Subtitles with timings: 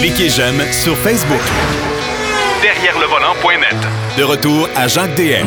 [0.00, 1.40] Cliquez j'aime sur Facebook.
[2.62, 3.76] Derrière le volant.net.
[4.18, 5.46] De retour à Jacques DM.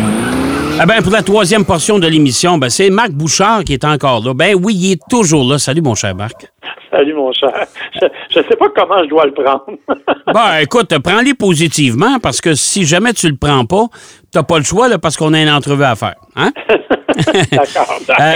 [0.80, 4.24] Ah ben, pour la troisième portion de l'émission, ben, c'est Marc Bouchard qui est encore
[4.24, 4.34] là.
[4.34, 5.58] Ben oui, il est toujours là.
[5.58, 6.48] Salut, mon cher Marc.
[6.92, 7.66] Salut, mon cher.
[8.32, 9.66] Je ne sais pas comment je dois le prendre.
[10.34, 13.86] ben, écoute, prends-les positivement parce que si jamais tu le prends pas,
[14.32, 16.16] t'as pas le choix là, parce qu'on a une entrevue à faire.
[16.36, 16.52] Hein?
[17.52, 18.18] d'accord, d'accord.
[18.20, 18.36] Euh,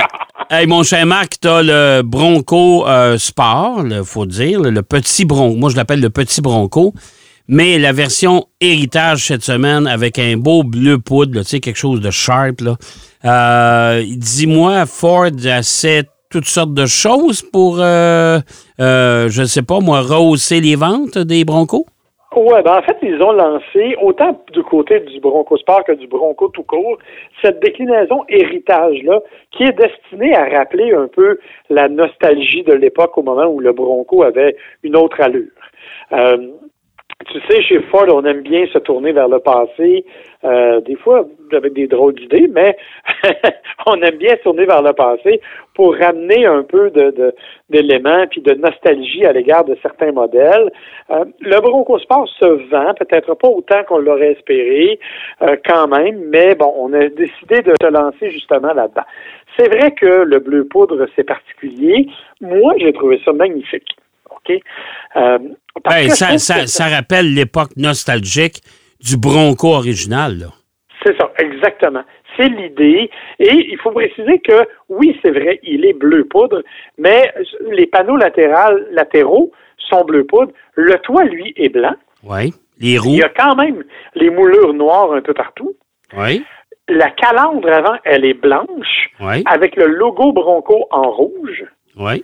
[0.51, 5.55] hey, mon cher Marc, t'as le Bronco euh, Sport, il faut dire, le petit Bronco.
[5.55, 6.93] Moi, je l'appelle le petit Bronco.
[7.47, 12.01] Mais la version héritage cette semaine avec un beau bleu poudre, tu sais, quelque chose
[12.01, 12.61] de sharp.
[13.25, 18.39] Euh, Dis-moi, Ford essaie toutes sortes de choses pour, euh,
[18.77, 21.85] je ne sais pas, moi, rehausser les ventes des Broncos?
[22.33, 26.07] Oui, ben en fait, ils ont lancé, autant du côté du Bronco Sport que du
[26.07, 26.97] Bronco tout court,
[27.41, 29.19] cette déclinaison héritage-là,
[29.51, 31.39] qui est destinée à rappeler un peu
[31.69, 35.51] la nostalgie de l'époque au moment où le Bronco avait une autre allure.
[36.13, 36.37] Euh,
[37.27, 40.05] tu sais, chez Ford, on aime bien se tourner vers le passé,
[40.45, 42.77] euh, des fois avec des drôles d'idées, mais
[43.85, 45.41] on aime bien se tourner vers le passé
[45.73, 47.33] pour ramener un peu de,
[47.69, 50.71] d'éléments puis de nostalgie à l'égard de certains modèles.
[51.09, 54.99] Euh, le Bronco Sport se vend, peut-être pas autant qu'on l'aurait espéré,
[55.41, 59.05] euh, quand même, mais bon, on a décidé de se lancer justement là-dedans.
[59.57, 62.07] C'est vrai que le bleu poudre, c'est particulier.
[62.39, 63.87] Moi, j'ai trouvé ça magnifique.
[64.29, 64.57] OK?
[65.15, 65.37] Euh,
[66.09, 68.61] ça, ça, rappelle l'époque nostalgique
[68.99, 70.47] du Bronco original.
[71.03, 72.03] C'est ça, exactement.
[72.41, 73.09] C'est l'idée.
[73.39, 76.63] Et il faut préciser que, oui, c'est vrai, il est bleu poudre,
[76.97, 77.33] mais
[77.69, 80.51] les panneaux latérales, latéraux sont bleu poudre.
[80.75, 81.95] Le toit, lui, est blanc.
[82.23, 82.53] Oui.
[82.79, 83.09] Les roues?
[83.09, 83.83] Il y a quand même
[84.15, 85.75] les moulures noires un peu partout.
[86.17, 86.43] Oui.
[86.87, 89.43] La calandre avant, elle est blanche, oui.
[89.45, 91.63] avec le logo Bronco en rouge.
[91.95, 92.23] Oui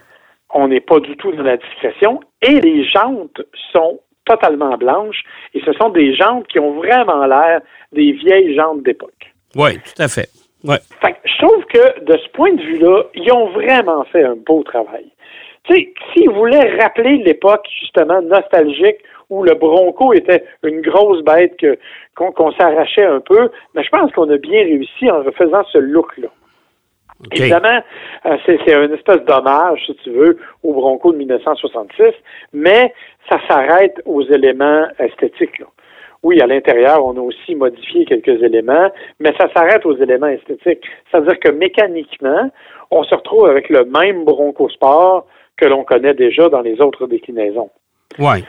[0.53, 5.61] on n'est pas du tout dans la discrétion, et les jantes sont totalement blanches, et
[5.65, 7.61] ce sont des jantes qui ont vraiment l'air
[7.93, 9.26] des vieilles jantes d'époque.
[9.57, 10.29] Oui, tout à fait.
[10.63, 10.77] Ouais.
[11.01, 14.63] fait je trouve que de ce point de vue-là, ils ont vraiment fait un beau
[14.63, 15.05] travail.
[15.63, 18.97] Tu sais, s'ils voulaient rappeler l'époque justement nostalgique
[19.29, 21.77] où le Bronco était une grosse bête que
[22.15, 26.29] qu'on s'arrachait un peu, mais je pense qu'on a bien réussi en refaisant ce look-là.
[27.31, 27.81] Évidemment,
[28.25, 32.13] euh, c'est une espèce d'hommage, si tu veux, au Bronco de 1966,
[32.53, 32.93] mais
[33.29, 35.61] ça s'arrête aux éléments esthétiques.
[36.23, 38.89] Oui, à l'intérieur, on a aussi modifié quelques éléments,
[39.19, 40.83] mais ça s'arrête aux éléments esthétiques.
[41.09, 42.49] C'est-à-dire que mécaniquement,
[42.91, 45.25] on se retrouve avec le même Bronco Sport
[45.57, 47.69] que l'on connaît déjà dans les autres déclinaisons.
[48.19, 48.43] Oui.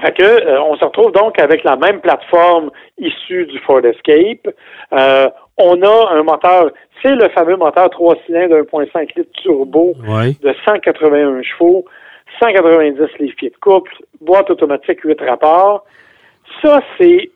[0.00, 4.54] Fait que, euh, on se retrouve donc avec la même plateforme issue du Ford Escape.
[4.92, 6.70] Euh, on a un moteur,
[7.02, 9.94] c'est le fameux moteur 3 cylindres 1.5 litres turbo
[10.42, 11.84] de 181 chevaux,
[12.40, 15.84] 190 livres-pieds de couple, boîte automatique 8 rapports.
[16.62, 17.30] Ça, c'est...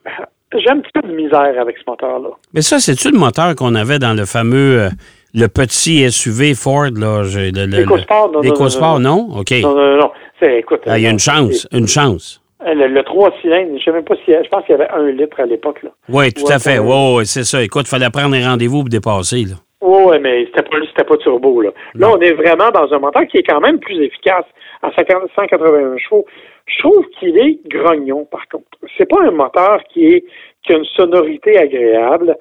[0.52, 2.30] J'ai un petit peu de misère avec ce moteur-là.
[2.52, 4.80] Mais ça, c'est-tu le moteur qu'on avait dans le fameux...
[4.80, 4.88] Euh,
[5.34, 7.22] le petit SUV Ford, là.
[7.22, 9.38] L'EcoSport, non, L'EcoSport, non, non?
[9.40, 9.52] OK.
[9.62, 10.10] Non, non, non.
[10.42, 12.42] Écoute, ah, il y a une chance, une chance.
[12.66, 14.32] Euh, le, 3 cylindres, je ne sais même pas si.
[14.32, 15.84] Je pense qu'il y avait un litre à l'époque.
[16.08, 16.78] Oui, tout à fait.
[16.78, 17.62] Oui, c'est ça.
[17.62, 19.44] Écoute, il fallait prendre un rendez-vous pour dépasser.
[19.82, 21.62] Oui, mais c'était pas, pas turbo.
[21.62, 21.70] Là.
[21.94, 24.44] là, on est vraiment dans un moteur qui est quand même plus efficace
[24.82, 26.26] à 181 chevaux.
[26.66, 28.66] Je trouve qu'il est grognon, par contre.
[28.96, 30.24] C'est pas un moteur qui, est,
[30.62, 32.36] qui a une sonorité agréable.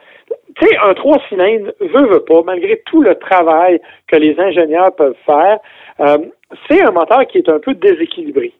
[0.55, 4.95] Tu sais, un 3 cylindres, veut, veut pas, malgré tout le travail que les ingénieurs
[4.95, 5.59] peuvent faire,
[5.99, 6.17] euh,
[6.69, 8.53] c'est un moteur qui est un peu déséquilibré.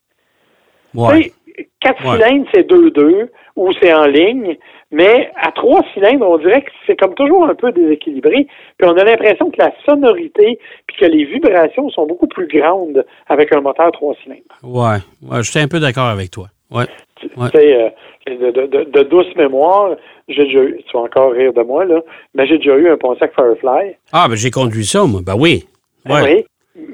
[0.94, 1.32] Ouais.
[1.80, 4.58] Quatre cylindres, c'est 2-2 ou c'est en ligne,
[4.92, 8.48] mais à trois cylindres, on dirait que c'est comme toujours un peu déséquilibré.
[8.78, 13.06] Puis on a l'impression que la sonorité puis que les vibrations sont beaucoup plus grandes
[13.28, 14.42] avec un moteur trois cylindres.
[14.64, 16.48] Ouais, ouais je suis un peu d'accord avec toi.
[16.72, 16.86] Ouais.
[17.20, 17.90] Tu sais, euh,
[18.28, 19.96] de, douce mémoire,
[20.28, 22.02] j'ai déjà eu, tu vas encore rire de moi, là,
[22.34, 23.96] mais j'ai déjà eu un Pontiac Firefly.
[24.14, 25.22] Ah, ben j'ai conduit ça, moi.
[25.26, 25.66] Ben oui.
[26.06, 26.46] Ben oui.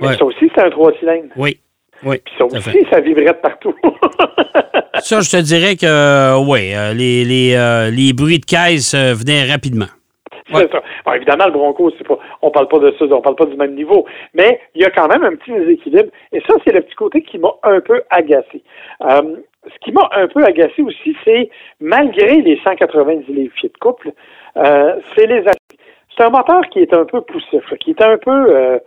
[0.01, 1.33] Mais ça aussi, c'est un trois cylindres.
[1.35, 1.59] Oui.
[2.05, 2.17] Oui.
[2.23, 3.73] Puis ça aussi, ça vibrait de partout.
[4.99, 8.93] ça, je te dirais que, euh, oui, euh, les, les, euh, les, bruits de caisse
[8.93, 9.87] venaient rapidement.
[10.53, 10.81] C'est ça.
[11.15, 13.73] évidemment, le Bronco, c'est pas, on parle pas de ça, on parle pas du même
[13.73, 14.05] niveau,
[14.35, 16.11] mais il y a quand même un petit déséquilibre.
[16.31, 18.61] Et ça, c'est le petit côté qui m'a un peu agacé.
[19.01, 21.49] ce qui m'a un peu agacé aussi, c'est
[21.79, 24.11] malgré les 190 livres pieds de couple,
[24.55, 25.43] c'est les
[26.15, 28.79] c'est un moteur qui est un peu poussif, qui est un peu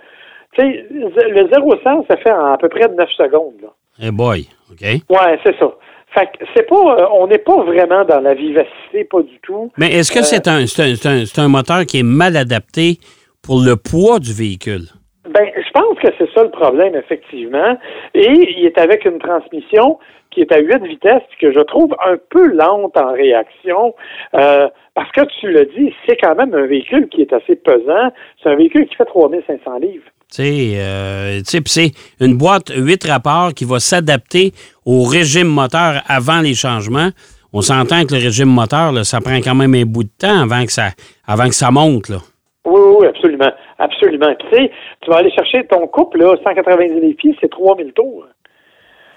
[0.55, 3.55] tu sais, le 0-100, ça fait à peu près 9 secondes.
[3.63, 3.69] Là.
[4.01, 4.83] Hey boy, OK?
[4.83, 5.73] Ouais, c'est ça.
[6.15, 9.71] Fait que c'est pas, euh, on n'est pas vraiment dans la vivacité, pas du tout.
[9.77, 12.99] Mais est-ce que c'est un, un, un, un, moteur qui est mal adapté
[13.43, 14.87] pour le poids du véhicule?
[15.29, 17.77] Ben, je pense que c'est ça le problème, effectivement.
[18.15, 19.99] Et il est avec une transmission
[20.31, 23.95] qui est à 8 vitesses, que je trouve un peu lente en réaction.
[24.35, 28.11] Euh, parce que tu l'as dit, c'est quand même un véhicule qui est assez pesant.
[28.43, 30.05] C'est un véhicule qui fait 3500 livres.
[30.39, 34.53] Euh, c'est une boîte 8 rapports qui va s'adapter
[34.85, 37.11] au régime moteur avant les changements.
[37.53, 40.43] On s'entend que le régime moteur, là, ça prend quand même un bout de temps
[40.43, 40.91] avant que ça,
[41.27, 42.11] avant que ça monte.
[42.11, 42.19] Là.
[42.67, 43.51] Oui, oui, absolument.
[43.79, 44.35] Absolument.
[44.39, 44.71] tu sais,
[45.01, 48.27] tu vas aller chercher ton couple, là, 190 pieds, c'est 3000 tours.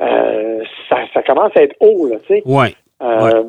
[0.01, 0.59] Euh,
[0.89, 2.43] ça, ça, commence à être haut, là, tu sais.
[2.45, 2.75] Oui.
[3.03, 3.43] Euh,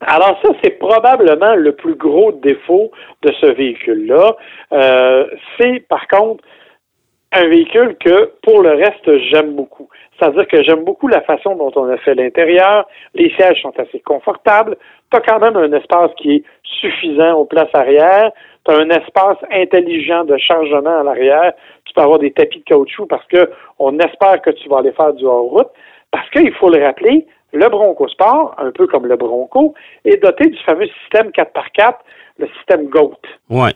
[0.00, 2.90] alors ça, c'est probablement le plus gros défaut
[3.22, 4.36] de ce véhicule-là.
[4.72, 5.26] Euh,
[5.58, 6.42] c'est, par contre,
[7.32, 9.88] un véhicule que, pour le reste, j'aime beaucoup.
[10.18, 12.86] C'est-à-dire que j'aime beaucoup la façon dont on a fait l'intérieur.
[13.14, 14.76] Les sièges sont assez confortables.
[15.10, 18.30] Tu as quand même un espace qui est suffisant aux places arrière.
[18.66, 21.52] Tu as un espace intelligent de chargement à l'arrière.
[21.84, 24.92] Tu peux avoir des tapis de caoutchouc parce que on espère que tu vas aller
[24.92, 25.68] faire du hors-route.
[26.10, 29.74] Parce qu'il faut le rappeler, le Bronco Sport, un peu comme le Bronco,
[30.04, 31.94] est doté du fameux système 4x4,
[32.38, 33.16] le système GOAT.
[33.48, 33.72] Ouais.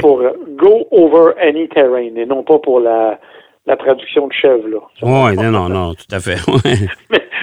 [0.00, 0.22] Pour
[0.56, 3.18] Go Over Any Terrain et non pas pour la,
[3.68, 4.66] la traduction de chèvre.
[4.66, 4.78] Là.
[5.02, 6.38] Oui, non, non, non, tout à fait.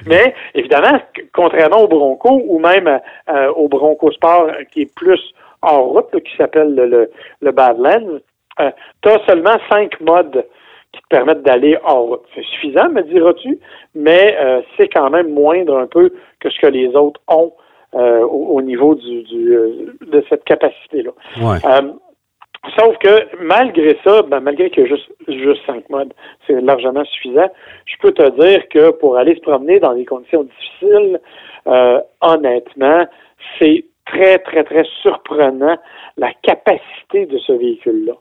[0.08, 1.00] mais, évidemment,
[1.34, 3.00] contrairement au Bronco ou même
[3.30, 5.22] euh, au Bronco Sport qui est plus
[5.62, 7.12] en route, qui s'appelle le,
[7.42, 8.20] le, Badlands,
[8.60, 8.72] euh,
[9.02, 10.46] tu as seulement cinq modes
[10.96, 12.24] qui te permettent d'aller en route.
[12.34, 13.60] C'est suffisant, me diras-tu,
[13.94, 17.54] mais euh, c'est quand même moindre un peu que ce que les autres ont
[17.94, 19.58] au, niveau du, du
[20.02, 21.12] de cette capacité-là.
[21.42, 21.60] Ouais.
[22.78, 26.14] Sauf que malgré ça, ben, malgré qu'il y a juste, juste cinq modes,
[26.48, 27.50] c'est largement suffisant.
[27.86, 31.20] Je peux te dire que pour aller se promener dans des conditions difficiles,
[31.68, 33.06] euh, honnêtement,
[33.60, 35.78] c'est très, très, très surprenant
[36.18, 38.14] la capacité de ce véhicule-là.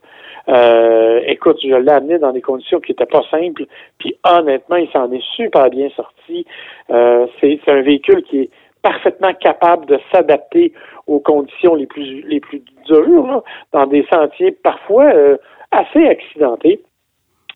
[0.48, 3.64] Euh, écoute, je l'ai amené dans des conditions qui n'étaient pas simples,
[3.98, 6.46] puis honnêtement, il s'en est super bien sorti.
[6.90, 8.50] Euh, c'est un véhicule qui est
[8.82, 10.72] parfaitement capable de s'adapter
[11.06, 13.42] aux conditions les plus les plus dures,
[13.72, 15.36] dans des sentiers parfois euh,
[15.70, 16.82] assez accidentés.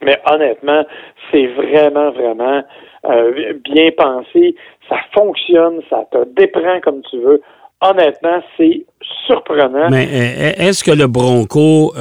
[0.02, 0.85] Mais honnêtement,
[1.31, 2.62] c'est vraiment, vraiment
[3.05, 4.55] euh, bien pensé.
[4.88, 7.43] Ça fonctionne, ça te déprend comme tu veux.
[7.82, 8.85] Honnêtement, c'est
[9.26, 9.88] surprenant.
[9.90, 11.93] Mais euh, est-ce que le Bronco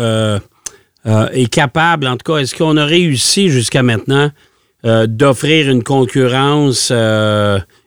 [1.07, 4.29] est capable, en tout cas, est-ce qu'on a réussi jusqu'à maintenant
[4.83, 6.91] d'offrir une concurrence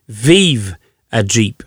[0.08, 0.76] vive
[1.12, 1.62] à Jeep?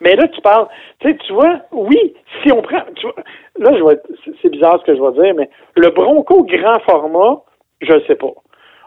[0.00, 0.66] Mais là, tu parles,
[1.00, 3.16] tu sais, tu vois, oui, si on prend, tu vois,
[3.58, 3.98] là, je vais,
[4.42, 7.42] c'est bizarre ce que je vais dire, mais le Bronco grand format,
[7.80, 8.32] je ne sais pas.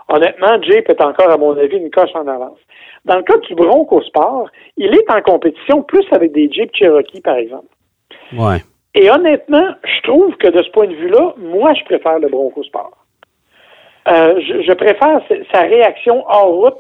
[0.08, 2.58] Honnêtement, Jeep est encore, à mon avis, une coche en avance.
[3.06, 7.22] Dans le cas du Bronco Sport, il est en compétition plus avec des Jeep Cherokee,
[7.22, 7.68] par exemple.
[8.34, 8.64] Ouais.
[8.96, 12.64] Et honnêtement, je trouve que de ce point de vue-là, moi, je préfère le Bronco
[12.64, 12.98] Sport.
[14.08, 15.22] Euh, je, je, préfère
[15.54, 16.80] sa réaction hors route.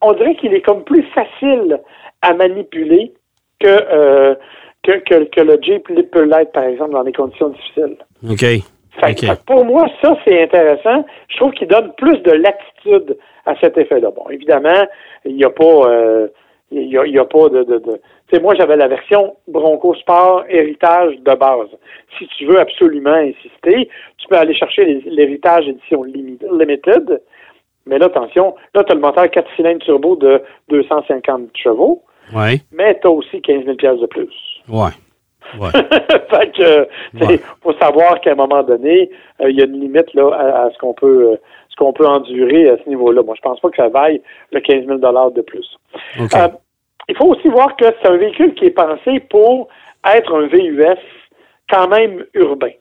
[0.00, 1.80] On dirait qu'il est comme plus facile
[2.22, 3.12] à manipuler
[3.60, 4.34] que, euh,
[4.82, 4.92] que,
[5.24, 7.96] que, le Jeep peut l'être, par exemple, dans des conditions difficiles.
[8.28, 9.46] OK.
[9.46, 11.04] pour moi, ça, c'est intéressant.
[11.28, 14.10] Je trouve qu'il donne plus de latitude à cet effet-là.
[14.10, 14.86] Bon, évidemment,
[15.24, 15.64] il n'y a pas...
[15.64, 16.28] Euh,
[16.72, 18.40] il y a, pas de...
[18.40, 21.68] moi, j'avais la version Bronco Sport héritage de base.
[22.18, 23.88] Si tu veux absolument insister,
[24.18, 27.20] tu peux aller chercher l'héritage édition limited.
[27.86, 32.02] Mais là, attention, là, tu as le moteur 4 cylindres turbo de 250 chevaux.
[32.34, 32.60] Ouais.
[32.72, 34.32] Mais tu as aussi 15 000 de plus.
[34.68, 34.90] Ouais.
[35.58, 35.70] Ouais.
[36.30, 36.88] fait que,
[37.62, 40.78] faut savoir qu'à un moment donné, euh, il y a une limite là à, ce
[40.78, 41.36] qu'on peut, euh,
[41.68, 43.22] ce qu'on peut endurer à ce niveau-là.
[43.22, 45.66] Moi, je pense pas que ça vaille le 15 000 de plus.
[46.20, 46.48] Euh,
[47.08, 49.68] il faut aussi voir que c'est un véhicule qui est pensé pour
[50.04, 50.98] être un VUS
[51.70, 52.72] quand même urbain.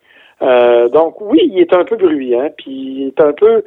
[0.90, 3.64] donc oui, il est un peu bruyant, puis il est un peu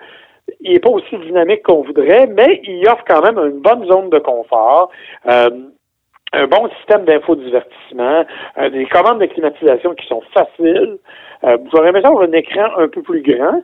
[0.60, 4.10] il n'est pas aussi dynamique qu'on voudrait, mais il offre quand même une bonne zone
[4.10, 4.90] de confort.
[5.26, 5.50] Euh,
[6.32, 8.24] un bon système d'infodivertissement,
[8.58, 10.98] euh, des commandes de climatisation qui sont faciles.
[11.44, 13.62] Euh, J'aurais aimé avoir un écran un peu plus grand,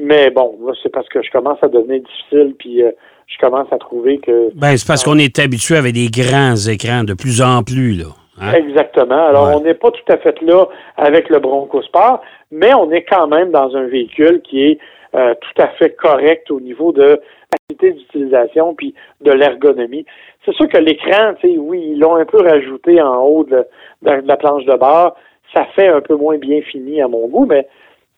[0.00, 2.90] mais bon, c'est parce que je commence à devenir difficile, puis euh,
[3.26, 4.50] je commence à trouver que...
[4.54, 8.06] Ben, c'est parce qu'on est habitué avec des grands écrans de plus en plus, là.
[8.40, 8.54] Hein?
[8.54, 9.26] Exactement.
[9.26, 10.66] Alors, on n'est pas tout à fait là
[10.96, 14.78] avec le Bronco Sport, mais on est quand même dans un véhicule qui est
[15.14, 17.20] euh, tout à fait correct au niveau de
[17.82, 20.06] la d'utilisation puis de l'ergonomie.
[20.44, 23.64] C'est sûr que l'écran, tu sais, oui, ils l'ont un peu rajouté en haut de,
[24.02, 25.16] la planche de bord.
[25.54, 27.66] Ça fait un peu moins bien fini à mon goût, mais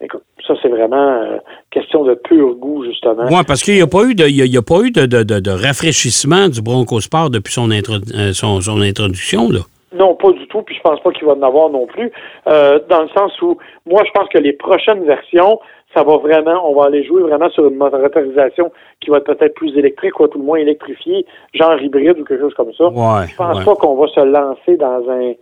[0.03, 1.39] Écoute, ça, c'est vraiment euh,
[1.71, 3.25] question de pur goût, justement.
[3.31, 5.51] Oui, parce qu'il n'y a pas eu de, il y a, pas eu de, de,
[5.51, 9.61] rafraîchissement du Bronco Sport depuis son, euh, son, son, introduction, là.
[9.95, 12.11] Non, pas du tout, puis je pense pas qu'il va en avoir non plus,
[12.49, 15.61] euh, dans le sens où moi je pense que les prochaines versions,
[15.95, 19.55] ça va vraiment, on va aller jouer vraiment sur une motorisation qui va être peut-être
[19.55, 22.87] plus électrique, ou tout le moins électrifiée, genre hybride ou quelque chose comme ça.
[22.89, 23.65] Ouais, je pense ouais.
[23.65, 25.35] pas qu'on va se lancer dans un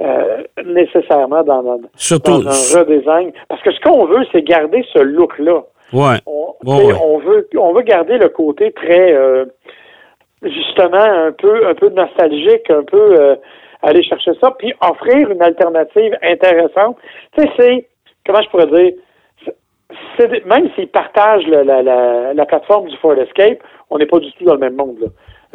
[0.00, 3.32] euh, nécessairement dans, dans, Surtout- dans un redesign.
[3.48, 5.62] Parce que ce qu'on veut, c'est garder ce look-là.
[5.92, 6.16] Ouais.
[6.26, 6.92] On, ouais.
[7.24, 9.44] veut on veut garder le côté très euh,
[10.42, 13.36] justement un peu un peu nostalgique, un peu euh,
[13.82, 16.96] aller chercher ça, puis offrir une alternative intéressante.
[17.36, 17.88] Tu sais, c'est
[18.26, 18.92] comment je pourrais dire
[20.18, 23.58] des- même s'ils partagent le- la, la, la plateforme du Ford Escape,
[23.90, 24.96] on n'est pas du tout dans le même monde.
[25.00, 25.06] Là.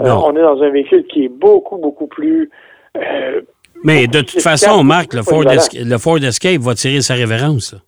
[0.01, 2.49] Euh, on est dans un véhicule qui est beaucoup, beaucoup plus
[2.97, 3.41] euh,
[3.83, 7.73] Mais de toute façon, Marc, le Ford, le Escape va tirer sa révérence.
[7.73, 7.79] là.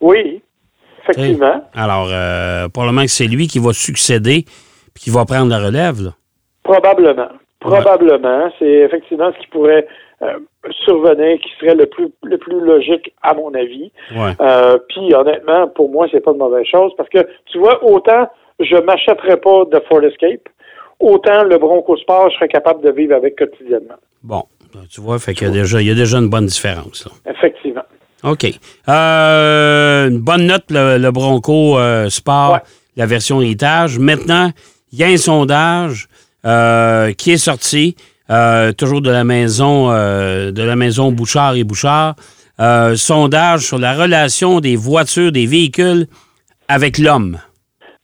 [0.00, 0.42] Oui,
[1.02, 1.62] effectivement.
[1.74, 4.44] Alors, euh, probablement que c'est lui qui va succéder
[4.94, 6.00] puis qui va prendre la relève.
[6.02, 6.10] là.
[6.62, 7.28] Probablement.
[7.60, 8.50] Probablement.
[8.58, 9.86] C'est effectivement ce qui pourrait
[10.22, 10.38] euh,
[10.84, 13.90] survenir, qui serait le plus le plus logique à mon avis.
[14.14, 14.32] Ouais.
[14.40, 18.28] Euh, Puis honnêtement, pour moi, c'est pas de mauvaise chose parce que tu vois, autant
[18.60, 20.48] je m'achèterais pas de Ford Escape,
[21.00, 23.94] autant le Bronco Sport, je serais capable de vivre avec quotidiennement.
[24.22, 24.42] Bon,
[24.90, 27.06] tu vois, fait qu'il y a déjà, il y a déjà une bonne différence.
[27.06, 27.32] là.
[27.34, 27.82] Effectivement.
[28.24, 28.46] OK.
[28.88, 32.58] Euh, une bonne note, le, le Bronco euh, Sport, Ouais.
[32.96, 33.98] la version héritage.
[33.98, 34.50] Maintenant,
[34.92, 36.08] il y a un sondage
[36.44, 37.94] euh, qui est sorti,
[38.76, 42.14] toujours de la maison de la maison Bouchard et Bouchard.
[42.96, 46.06] Sondage sur la relation des voitures, des véhicules
[46.68, 47.38] avec l'homme.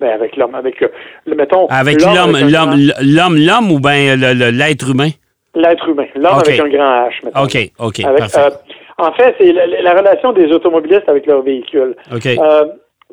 [0.00, 5.11] Ben, avec l'homme, avec le mettons Avec l'homme, l'homme, l'homme, l'homme ou bien l'être humain?
[5.54, 7.25] L'être humain, l'homme avec un grand H.
[7.25, 7.42] mettons.
[7.42, 8.38] OK, OK, Avec, parfait.
[8.40, 8.50] euh,
[8.99, 11.96] en fait, c'est la, la relation des automobilistes avec leur véhicule.
[12.14, 12.26] OK.
[12.26, 12.64] Euh,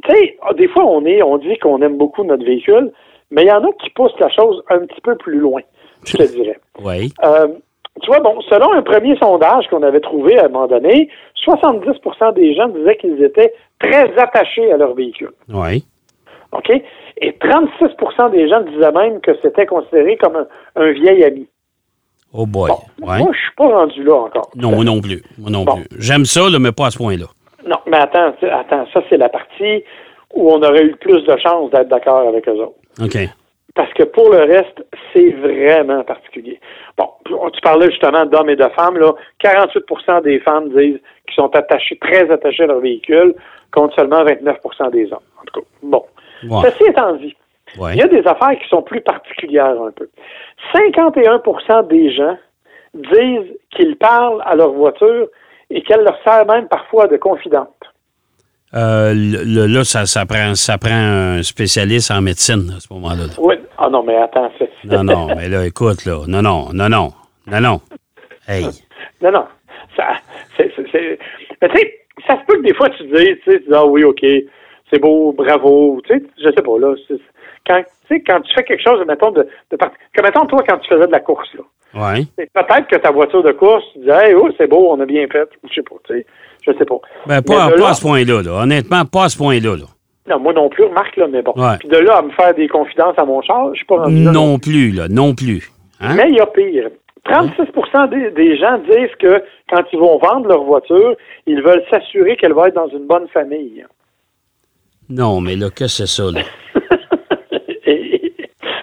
[0.04, 2.92] tu sais, des fois, on est, on dit qu'on aime beaucoup notre véhicule,
[3.30, 5.62] mais il y en a qui poussent la chose un petit peu plus loin,
[6.06, 6.60] je te dirais.
[6.84, 7.12] oui.
[7.24, 7.48] Euh,
[8.02, 11.10] tu vois, bon, selon un premier sondage qu'on avait trouvé à un moment donné,
[11.46, 15.32] 70% des gens disaient qu'ils étaient très attachés à leur véhicule.
[15.54, 15.84] Oui.
[16.54, 16.70] OK?
[17.18, 21.48] Et 36% des gens disaient même que c'était considéré comme un, un vieil ami.
[22.34, 22.70] Oh boy.
[22.70, 23.20] Bon, Ouais.
[23.20, 24.50] moi, je suis pas rendu là encore.
[24.56, 25.22] Non, moi non plus.
[25.38, 25.76] Moi non Bon.
[25.76, 25.86] plus.
[26.00, 27.26] J'aime ça, là, mais pas à ce point-là.
[27.66, 29.84] Non, mais attends, attends, ça, c'est la partie
[30.34, 32.76] où on aurait eu plus de chances d'être d'accord avec eux autres.
[33.04, 33.18] OK.
[33.76, 34.84] Parce que pour le reste,
[35.14, 36.60] c'est vraiment particulier.
[36.98, 39.14] Bon, tu parlais justement d'hommes et de femmes, là.
[39.44, 43.34] 48% des femmes disent qu'ils sont attachés, très attachés à leur véhicule,
[43.72, 45.20] contre seulement 29% des hommes.
[45.40, 46.04] En tout cas, bon.
[46.64, 47.36] Ceci étant dit,
[47.78, 47.94] Ouais.
[47.94, 50.10] il y a des affaires qui sont plus particulières un peu.
[50.74, 52.38] 51% des gens
[52.94, 55.28] disent qu'ils parlent à leur voiture
[55.70, 57.70] et qu'elle leur sert même parfois de confidente.
[58.74, 63.28] Euh, le- là, ça, ça, prend, ça prend un spécialiste en médecine à ce moment-là.
[63.28, 63.34] là.
[63.38, 63.56] Oui.
[63.78, 64.50] Ah non, mais attends.
[64.86, 66.20] Non, non, mais là, écoute, là.
[66.28, 67.10] Non, non, non, non.
[67.48, 67.82] Non, non.
[68.48, 68.66] Hey.
[69.22, 69.46] Non, non.
[69.98, 70.14] Ça,
[70.56, 71.20] c'est, c'est- c'est-
[71.62, 73.74] Mais tu sais, ça se peut que des fois tu dis, tu sais, tu dis,
[73.74, 74.26] ah oui, OK,
[74.90, 76.00] c'est beau, bravo.
[76.08, 76.96] Tu sais, je sais pas, là.
[77.08, 77.20] c'est-
[77.72, 79.78] quand, tu sais, quand tu fais quelque chose, mettons, de, de
[80.22, 81.64] mettons, toi, quand tu faisais de la course, là.
[81.94, 82.26] Ouais.
[82.38, 85.28] Peut-être que ta voiture de course, tu disais, hey, oh, c'est beau, on a bien
[85.28, 85.50] fait.
[85.70, 86.26] Je sais pas, tu sais.
[86.66, 87.00] Je sais pas.
[87.26, 88.52] Ben, pas, là- à ce point-là, là.
[88.64, 89.86] Honnêtement, pas à ce point-là, là.
[90.30, 91.54] Non, moi non plus, remarque, là, mais bon.
[91.58, 91.78] Ouais.
[91.80, 94.24] Puis de là à me faire des confidences à mon char, je suis pas rendu
[94.24, 94.32] là.
[94.32, 95.08] Non plus, là.
[95.10, 95.72] Non plus.
[96.00, 96.14] Hein?
[96.16, 96.90] Mais il y a pire.
[97.26, 97.64] 36
[98.10, 102.54] des, des gens disent que quand ils vont vendre leur voiture, ils veulent s'assurer qu'elle
[102.54, 103.86] va être dans une bonne famille.
[105.10, 106.42] Non, mais là, que c'est ça, là?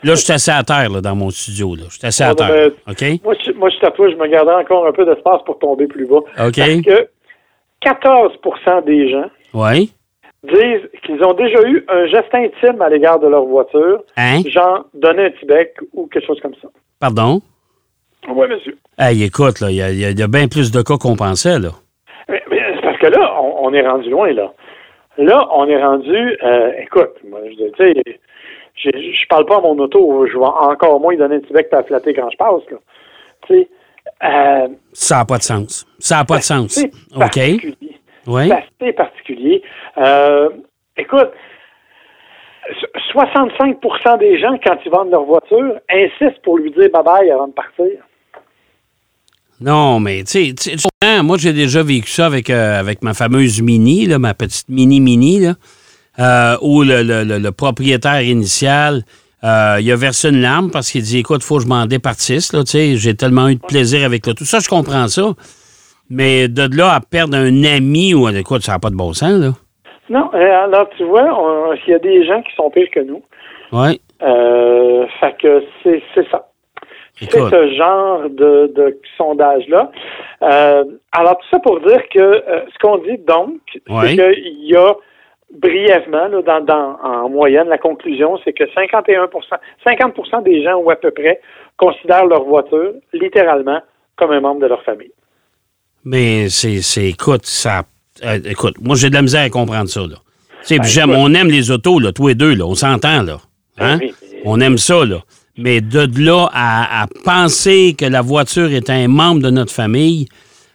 [0.04, 1.84] Là, je suis assis à terre, là, dans mon studio, là.
[1.90, 2.70] Je suis assis à Ouais, terre.
[2.86, 5.40] ben, moi, je, moi, je suis à toi, je me garderai encore un peu d'espace
[5.44, 6.16] pour tomber plus bas.
[6.16, 6.24] OK.
[6.38, 6.52] Parce
[6.82, 7.08] que
[7.84, 9.92] 14% des gens Oui.
[10.44, 14.40] disent qu'ils ont déjà eu un geste intime à l'égard de leur voiture, Hein?
[14.46, 16.68] genre donner un petit bec ou quelque chose comme ça.
[17.00, 17.40] Pardon?
[18.28, 18.76] Oui, monsieur.
[18.98, 21.70] Hey, écoute, là, il y a, y y bien plus de cas qu'on pensait, là.
[22.28, 24.52] Mais, mais c'est parce que là, on, on est rendu loin, là.
[25.18, 28.20] Là, on est rendu, euh, écoute, moi, je dis, tu sais,
[28.82, 31.68] je, je parle pas à mon auto, je vais encore moins donner un petit bec
[31.72, 32.76] la flatter quand je passe, là.
[33.46, 33.68] Tu sais,
[34.24, 35.86] euh, Ça n'a pas de sens.
[35.98, 36.78] Ça n'a pas de sens.
[37.14, 37.18] OK?
[37.18, 37.76] particulier.
[38.26, 38.50] Oui?
[38.80, 39.62] C'est particulier.
[39.96, 40.48] Euh,
[40.96, 41.30] écoute,
[42.80, 47.48] so- 65% des gens, quand ils vendent leur voiture, insistent pour lui dire bye-bye avant
[47.48, 47.86] de partir.
[49.60, 54.06] Non, mais tu sais, moi j'ai déjà vécu ça avec, euh, avec ma fameuse Mini,
[54.06, 55.54] là, ma petite Mini-Mini, là,
[56.20, 59.02] euh, où le, le- le- le propriétaire initial,
[59.44, 62.52] euh, il a versé une larme parce qu'il dit Écoute, faut que je m'en départisse,
[62.52, 64.34] là, tu sais, j'ai tellement eu de plaisir avec toi.
[64.34, 65.22] Tout ça, je comprends ça.
[66.10, 69.38] Mais de là à perdre un ami ou écoute, ça n'a pas de bon sens,
[69.38, 69.52] là.
[70.10, 71.28] Non, euh, alors tu vois,
[71.86, 73.22] il y a des gens qui sont pires que nous.
[73.72, 74.00] Oui.
[74.22, 76.46] Euh, fait que c'est c'est ça.
[77.20, 79.90] c'est ce genre de, de sondage-là.
[80.42, 83.58] Euh, alors, tout ça pour dire que euh, ce qu'on dit donc,
[83.90, 84.16] Ouais.
[84.16, 84.94] c'est qu'il y a
[85.54, 89.28] brièvement, là, dans, dans, en moyenne, la conclusion, c'est que 51
[89.84, 91.40] 50 des gens, ou à peu près,
[91.76, 93.80] considèrent leur voiture littéralement
[94.16, 95.12] comme un membre de leur famille.
[96.04, 97.82] Mais c'est, écoute, ça.
[98.24, 100.16] euh, écoute, moi, j'ai de la misère à comprendre ça, là.
[100.70, 102.64] Ben, j'aime, on aime les autos, là, tous les deux, là.
[102.66, 103.38] On s'entend, là.
[103.78, 103.98] Hein?
[104.00, 104.12] Oui.
[104.44, 105.18] On aime ça, là.
[105.56, 110.26] Mais de là à, à penser que la voiture est un membre de notre famille,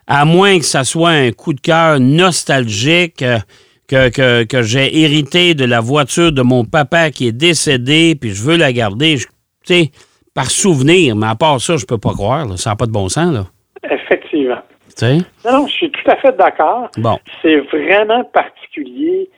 [0.08, 3.38] à moins que ça soit un coup de cœur nostalgique euh,
[3.88, 8.32] que, que, que j'ai hérité de la voiture de mon papa qui est décédé, puis
[8.32, 9.26] je veux la garder, tu
[9.64, 9.92] sais,
[10.34, 11.16] par souvenir.
[11.16, 12.58] Mais à part ça, je peux pas croire, là.
[12.58, 13.46] Ça n'a pas de bon sens, là.
[13.90, 14.62] Effectivement.
[14.88, 15.18] Tu sais?
[15.46, 16.90] Non, non, je suis tout à fait d'accord.
[16.98, 17.18] Bon.
[17.42, 19.30] C'est vraiment particulier.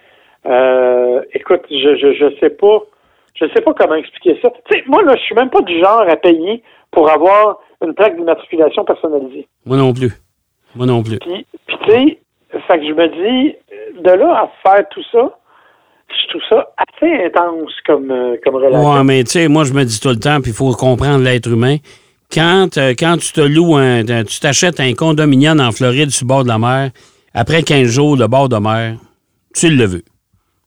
[0.45, 2.79] Euh, écoute, je, je, je sais pas.
[3.33, 4.49] Je sais pas comment expliquer ça.
[4.69, 7.93] Tu sais, moi, là, je suis même pas du genre à payer pour avoir une
[7.93, 9.47] plaque d'immatriculation personnalisée.
[9.65, 10.11] Moi non plus.
[10.75, 11.19] Moi non plus.
[11.19, 12.19] Puis, puis tu sais,
[12.67, 13.55] fait que je me dis,
[14.03, 15.37] de là à faire tout ça,
[16.09, 18.91] je trouve ça assez intense comme, euh, comme relation.
[18.91, 21.23] Ouais, mais tu sais, moi, je me dis tout le temps, puis il faut comprendre
[21.23, 21.77] l'être humain.
[22.31, 26.27] Quand, euh, quand tu te loues, un, tu t'achètes un condominium en Floride sur le
[26.27, 26.91] bord de la mer,
[27.33, 28.95] après 15 jours, le bord de mer,
[29.53, 30.03] tu le veux.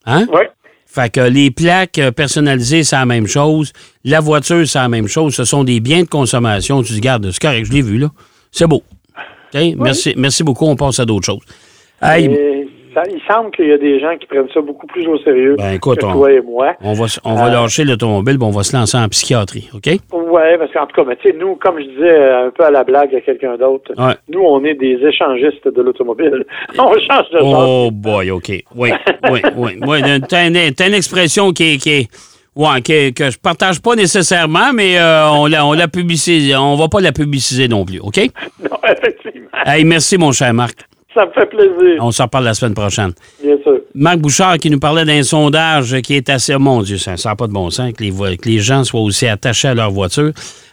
[0.06, 0.26] Hein?
[0.32, 0.42] Oui,
[0.87, 3.73] Fait que les plaques euh, personnalisées, c'est la même chose.
[4.04, 5.35] La voiture, c'est la même chose.
[5.35, 6.82] Ce sont des biens de consommation.
[6.82, 8.08] Tu dis, garde, c'est correct, je l'ai vu, là.
[8.50, 8.82] C'est beau.
[9.54, 10.66] Merci, merci beaucoup.
[10.66, 11.44] On passe à d'autres choses.
[12.02, 15.07] Hey, Et ça- il semble qu'il y a des gens qui prennent ça beaucoup plus
[15.07, 16.75] au sérieux Ben, écoute, que on- toi et moi.
[16.83, 19.68] on va, s- on va Euh, lâcher l'automobile, puis on va se lancer en psychiatrie.
[19.75, 19.87] OK?
[20.12, 22.71] Ouais, parce qu'en tout cas, tu sais, nous, comme je disais euh, un peu à
[22.71, 24.14] la blague à quelqu'un d'autre, Ouais.
[24.28, 26.45] nous, on est des échangistes de l'automobile.
[26.78, 27.66] on change de genre.
[27.87, 28.49] Oh boy, OK.
[28.75, 28.90] Oui,
[29.30, 29.78] oui, oui.
[29.87, 30.00] oui.
[30.28, 31.76] T'as une, expression qui est.
[31.78, 32.09] Qui est-
[32.57, 36.54] ouais, qui est- que je partage pas nécessairement, mais euh, on la, on la publicise.
[36.57, 38.16] On va pas la publiciser non plus, OK?
[38.62, 39.49] Non, effectivement.
[39.64, 40.78] Hey, merci, mon cher Marc.
[41.14, 43.12] Ça me fait plaisir, On s'en reparle la semaine prochaine.
[43.42, 43.78] bien sûr.
[43.94, 46.56] Marc Bouchard qui nous parlait d'un sondage qui est assez.
[46.58, 49.00] Mon Dieu, ça n'a pas de bon sens que les, vo- que les gens soient
[49.00, 50.32] aussi attachés à leur voiture.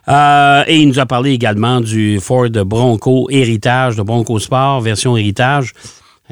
[0.09, 5.15] Euh, et il nous a parlé également du Ford Bronco Héritage, de Bronco Sport, version
[5.17, 5.71] Héritage.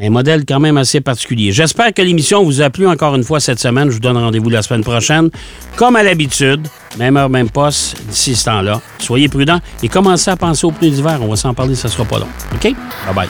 [0.01, 1.51] Un modèle quand même assez particulier.
[1.51, 3.89] J'espère que l'émission vous a plu encore une fois cette semaine.
[3.89, 5.29] Je vous donne rendez-vous la semaine prochaine.
[5.75, 8.81] Comme à l'habitude, même heure, même poste, d'ici ce temps-là.
[8.97, 11.19] Soyez prudents et commencez à penser aux pneus d'hiver.
[11.21, 12.27] On va s'en parler, ça sera pas long.
[12.55, 12.63] OK?
[12.63, 12.75] Bye
[13.15, 13.29] bye.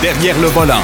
[0.00, 0.80] Derrière le volant.